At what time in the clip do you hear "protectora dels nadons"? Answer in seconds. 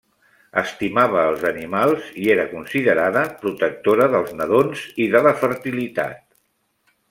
3.43-4.85